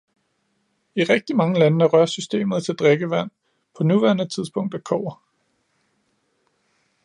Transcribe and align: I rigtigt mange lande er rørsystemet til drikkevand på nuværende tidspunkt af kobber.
I 0.95 1.03
rigtigt 1.03 1.35
mange 1.37 1.59
lande 1.59 1.85
er 1.85 1.89
rørsystemet 1.89 2.63
til 2.65 2.75
drikkevand 2.75 3.31
på 3.77 3.83
nuværende 3.83 4.27
tidspunkt 4.27 4.73
af 4.75 4.83
kobber. 4.83 5.23